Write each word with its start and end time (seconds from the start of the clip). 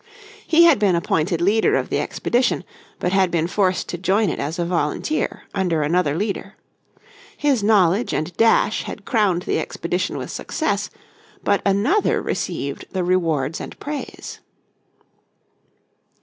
He 0.47 0.63
had 0.63 0.79
been 0.79 0.95
appointed 0.95 1.41
leader 1.41 1.75
of 1.75 1.89
the 1.91 1.99
expedition, 1.99 2.63
but 2.97 3.11
had 3.13 3.29
been 3.29 3.45
forced 3.45 3.87
to 3.89 3.99
join 3.99 4.31
it 4.31 4.39
as 4.39 4.57
a 4.57 4.65
volunteer 4.65 5.43
under 5.53 5.83
another 5.83 6.15
leader. 6.17 6.55
His 7.37 7.63
knowledge 7.63 8.11
and 8.11 8.35
dash 8.35 8.81
had 8.85 9.05
crowned 9.05 9.43
the 9.43 9.59
expedition 9.59 10.17
with 10.17 10.31
success, 10.31 10.89
but 11.43 11.61
another 11.67 12.19
received 12.19 12.85
the 12.91 13.03
rewards 13.03 13.61
and 13.61 13.77
praise. 13.79 14.39